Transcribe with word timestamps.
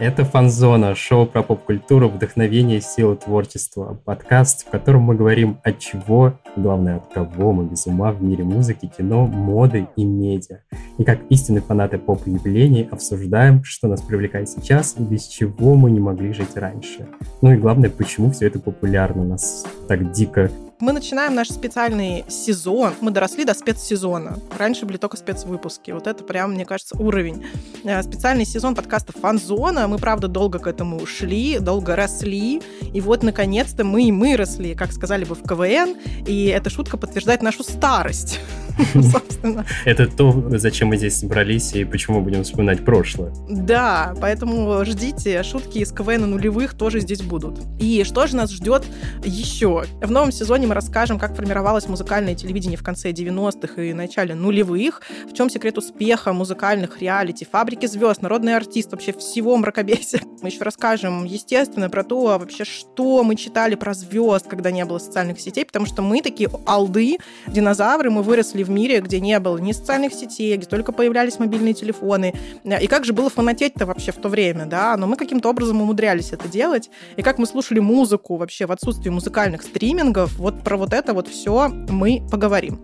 Это 0.00 0.24
«Фанзона»— 0.24 0.94
шоу 0.96 1.26
про 1.26 1.42
поп-культуру, 1.42 2.08
вдохновение, 2.08 2.80
силу 2.80 3.16
творчества. 3.16 4.00
Подкаст, 4.06 4.66
в 4.66 4.70
котором 4.70 5.02
мы 5.02 5.14
говорим 5.14 5.58
от 5.62 5.78
чего, 5.78 6.32
главное, 6.56 6.96
от 6.96 7.12
кого 7.12 7.52
мы 7.52 7.66
без 7.66 7.86
ума 7.86 8.10
в 8.10 8.22
мире 8.22 8.42
музыки, 8.42 8.90
кино, 8.96 9.26
моды 9.26 9.88
и 9.96 10.06
медиа. 10.06 10.60
И 10.96 11.04
как 11.04 11.18
истинные 11.28 11.60
фанаты 11.60 11.98
поп-явлений 11.98 12.88
обсуждаем, 12.90 13.62
что 13.62 13.88
нас 13.88 14.00
привлекает 14.00 14.48
сейчас 14.48 14.96
и 14.98 15.02
без 15.02 15.26
чего 15.26 15.74
мы 15.74 15.90
не 15.90 16.00
могли 16.00 16.32
жить 16.32 16.56
раньше. 16.56 17.06
Ну 17.42 17.52
и 17.52 17.58
главное, 17.58 17.90
почему 17.90 18.30
все 18.30 18.46
это 18.46 18.58
популярно, 18.58 19.22
нас 19.22 19.66
так 19.86 20.12
дико 20.12 20.50
мы 20.80 20.92
начинаем 20.92 21.34
наш 21.34 21.48
специальный 21.48 22.24
сезон. 22.28 22.94
Мы 23.00 23.10
доросли 23.10 23.44
до 23.44 23.54
спецсезона. 23.54 24.38
Раньше 24.58 24.86
были 24.86 24.96
только 24.96 25.16
спецвыпуски. 25.16 25.90
Вот 25.90 26.06
это 26.06 26.24
прям, 26.24 26.52
мне 26.52 26.64
кажется, 26.64 26.96
уровень. 26.96 27.44
Э, 27.84 28.02
специальный 28.02 28.46
сезон 28.46 28.74
подкаста 28.74 29.12
«Фанзона». 29.12 29.86
Мы, 29.88 29.98
правда, 29.98 30.26
долго 30.28 30.58
к 30.58 30.66
этому 30.66 31.04
шли, 31.06 31.58
долго 31.58 31.96
росли. 31.96 32.62
И 32.94 33.00
вот, 33.00 33.22
наконец-то, 33.22 33.84
мы 33.84 34.04
и 34.04 34.12
мы 34.12 34.36
росли, 34.36 34.74
как 34.74 34.92
сказали 34.92 35.24
бы 35.24 35.34
в 35.34 35.42
КВН. 35.42 35.96
И 36.26 36.46
эта 36.46 36.70
шутка 36.70 36.96
подтверждает 36.96 37.42
нашу 37.42 37.62
старость. 37.62 38.40
собственно. 39.12 39.64
Это 39.84 40.06
то, 40.06 40.44
зачем 40.58 40.88
мы 40.88 40.96
здесь 40.96 41.18
собрались 41.18 41.74
и 41.74 41.84
почему 41.84 42.20
будем 42.20 42.42
вспоминать 42.44 42.84
прошлое. 42.84 43.32
Да, 43.48 44.14
поэтому 44.20 44.84
ждите, 44.84 45.42
шутки 45.42 45.78
из 45.78 45.92
КВН 45.92 46.30
нулевых 46.30 46.74
тоже 46.74 47.00
здесь 47.00 47.22
будут. 47.22 47.58
И 47.78 48.04
что 48.04 48.26
же 48.26 48.36
нас 48.36 48.50
ждет 48.50 48.84
еще? 49.24 49.84
В 50.00 50.10
новом 50.10 50.32
сезоне 50.32 50.66
мы 50.70 50.74
расскажем, 50.74 51.18
как 51.18 51.34
формировалось 51.34 51.88
музыкальное 51.88 52.36
телевидение 52.36 52.78
в 52.78 52.84
конце 52.84 53.10
90-х 53.10 53.82
и 53.82 53.92
начале 53.92 54.36
нулевых, 54.36 55.02
в 55.28 55.34
чем 55.34 55.50
секрет 55.50 55.76
успеха 55.78 56.32
музыкальных 56.32 57.00
реалити, 57.02 57.44
фабрики 57.44 57.86
звезд, 57.86 58.22
народный 58.22 58.54
артист, 58.54 58.92
вообще 58.92 59.12
всего 59.12 59.56
мракобесия. 59.56 60.20
Мы 60.42 60.48
еще 60.48 60.62
расскажем, 60.62 61.24
естественно, 61.24 61.90
про 61.90 62.04
то, 62.04 62.38
вообще, 62.38 62.64
что 62.64 63.24
мы 63.24 63.34
читали 63.34 63.74
про 63.74 63.94
звезд, 63.94 64.46
когда 64.46 64.70
не 64.70 64.84
было 64.84 64.98
социальных 64.98 65.40
сетей, 65.40 65.66
потому 65.66 65.86
что 65.86 66.02
мы 66.02 66.22
такие 66.22 66.48
алды, 66.66 67.18
динозавры, 67.48 68.08
мы 68.08 68.22
выросли 68.22 68.62
в 68.62 68.70
мире, 68.70 69.00
где 69.00 69.18
не 69.18 69.40
было 69.40 69.58
ни 69.58 69.72
социальных 69.72 70.14
сетей, 70.14 70.56
где 70.56 70.66
только 70.66 70.92
появлялись 70.92 71.40
мобильные 71.40 71.74
телефоны. 71.74 72.32
И 72.64 72.86
как 72.86 73.04
же 73.04 73.12
было 73.12 73.28
фанатеть-то 73.28 73.86
вообще 73.86 74.12
в 74.12 74.18
то 74.18 74.28
время, 74.28 74.66
да? 74.66 74.96
Но 74.96 75.08
мы 75.08 75.16
каким-то 75.16 75.50
образом 75.50 75.82
умудрялись 75.82 76.32
это 76.32 76.46
делать. 76.46 76.90
И 77.16 77.22
как 77.22 77.38
мы 77.38 77.46
слушали 77.46 77.80
музыку 77.80 78.36
вообще 78.36 78.66
в 78.66 78.72
отсутствии 78.72 79.10
музыкальных 79.10 79.62
стримингов, 79.62 80.38
вот 80.38 80.59
про 80.60 80.76
вот 80.76 80.92
это 80.92 81.14
вот 81.14 81.28
все 81.28 81.68
мы 81.68 82.22
поговорим. 82.30 82.78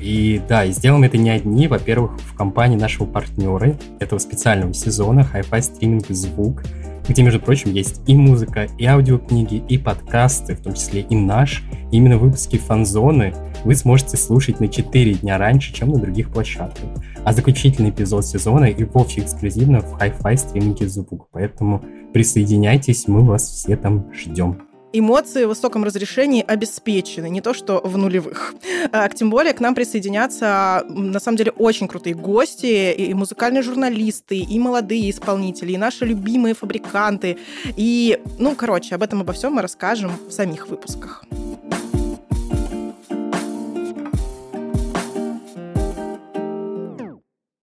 И 0.00 0.40
да, 0.48 0.64
и 0.64 0.72
сделаем 0.72 1.04
это 1.04 1.16
не 1.16 1.30
одни. 1.30 1.68
Во-первых, 1.68 2.18
в 2.18 2.34
компании 2.34 2.76
нашего 2.76 3.06
партнера 3.06 3.76
этого 3.98 4.18
специального 4.18 4.74
сезона 4.74 5.26
Hi-Fi 5.32 5.62
стриминг 5.62 6.06
звук, 6.08 6.62
где, 7.08 7.22
между 7.22 7.40
прочим, 7.40 7.72
есть 7.72 8.00
и 8.06 8.14
музыка, 8.14 8.66
и 8.78 8.84
аудиокниги, 8.84 9.62
и 9.68 9.78
подкасты, 9.78 10.56
в 10.56 10.62
том 10.62 10.74
числе 10.74 11.02
и 11.02 11.14
наш. 11.14 11.62
И 11.92 11.96
именно 11.96 12.18
выпуски 12.18 12.56
фанзоны 12.56 13.32
вы 13.64 13.74
сможете 13.74 14.16
слушать 14.16 14.60
на 14.60 14.68
4 14.68 15.14
дня 15.14 15.38
раньше, 15.38 15.72
чем 15.72 15.90
на 15.90 15.98
других 15.98 16.30
площадках. 16.30 16.90
А 17.24 17.32
заключительный 17.32 17.90
эпизод 17.90 18.26
сезона 18.26 18.66
и 18.66 18.84
вовсе 18.84 19.20
эксклюзивно 19.20 19.80
в 19.80 19.94
Hi-Fi 19.94 20.36
стриминге 20.36 20.88
звук. 20.88 21.28
Поэтому 21.32 21.82
присоединяйтесь, 22.12 23.08
мы 23.08 23.24
вас 23.24 23.42
все 23.42 23.76
там 23.76 24.12
ждем 24.12 24.65
эмоции 24.98 25.44
в 25.44 25.48
высоком 25.48 25.84
разрешении 25.84 26.44
обеспечены, 26.46 27.28
не 27.28 27.40
то 27.40 27.54
что 27.54 27.80
в 27.84 27.96
нулевых. 27.98 28.54
А, 28.92 29.08
тем 29.08 29.30
более 29.30 29.52
к 29.52 29.60
нам 29.60 29.74
присоединятся, 29.74 30.84
на 30.88 31.20
самом 31.20 31.36
деле, 31.36 31.52
очень 31.52 31.88
крутые 31.88 32.14
гости, 32.14 32.92
и 32.92 33.14
музыкальные 33.14 33.62
журналисты, 33.62 34.38
и 34.38 34.58
молодые 34.58 35.10
исполнители, 35.10 35.72
и 35.72 35.76
наши 35.76 36.04
любимые 36.04 36.54
фабриканты. 36.54 37.38
И, 37.76 38.18
ну, 38.38 38.54
короче, 38.54 38.94
об 38.94 39.02
этом 39.02 39.20
обо 39.20 39.32
всем 39.32 39.54
мы 39.54 39.62
расскажем 39.62 40.12
в 40.28 40.32
самих 40.32 40.68
выпусках. 40.68 41.25